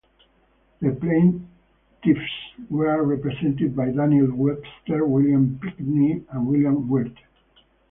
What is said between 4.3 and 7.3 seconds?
Webster, William Pinkney and William Wirt.